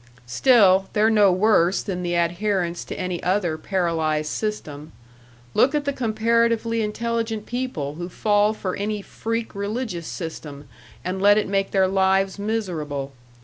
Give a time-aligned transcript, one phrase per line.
[0.25, 4.93] Still, they're no worse than the adherents to any other paralyzed system.
[5.53, 10.67] Look at the comparatively intelligent people who fall for any freak religious system
[11.05, 13.13] and let it make their lives miserable.